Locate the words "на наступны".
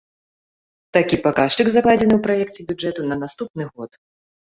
3.15-3.63